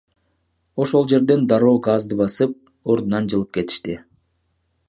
Ошол 0.83 1.05
жерден 1.11 1.45
дароо 1.53 1.75
газды 1.89 2.19
басып, 2.23 2.57
ордунан 2.95 3.33
жылып 3.35 3.55
кетишти. 3.59 4.01